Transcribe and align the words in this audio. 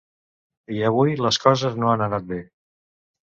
I 0.77 0.79
avui 0.89 1.13
les 1.25 1.39
coses 1.43 1.77
no 1.83 1.91
han 1.93 2.05
anat 2.07 2.27
bé. 2.33 2.41